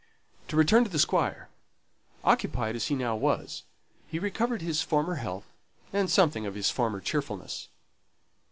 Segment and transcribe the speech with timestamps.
[0.47, 1.47] To return to the Squire.
[2.23, 3.65] Occupied as he now was,
[4.07, 5.45] he recovered his former health,
[5.93, 7.67] and something of his former cheerfulness.